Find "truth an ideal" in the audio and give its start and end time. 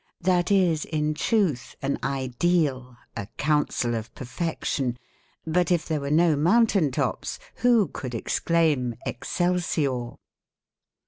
1.13-2.97